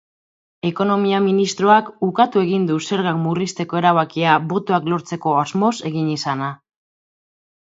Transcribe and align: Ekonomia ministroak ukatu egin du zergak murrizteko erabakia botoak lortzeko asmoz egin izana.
Ekonomia 0.67 1.17
ministroak 1.25 1.91
ukatu 2.07 2.41
egin 2.45 2.65
du 2.71 2.77
zergak 2.81 3.19
murrizteko 3.27 3.81
erabakia 3.83 4.39
botoak 4.55 4.89
lortzeko 4.95 5.37
asmoz 5.43 5.73
egin 5.91 6.09
izana. 6.17 6.53